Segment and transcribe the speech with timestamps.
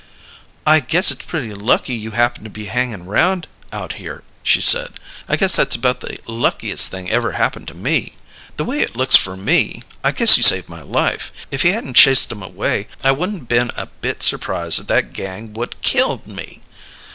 [0.65, 4.93] "I guess it's pretty lucky you happened to be hangin' around out here," she said.
[5.29, 8.13] "I guess that's about the luckiest thing ever happened to me.
[8.57, 11.31] The way it looks to me, I guess you saved my life.
[11.51, 15.53] If you hadn't chased 'em away, I wouldn't been a bit surprised if that gang
[15.53, 16.63] would killed me!"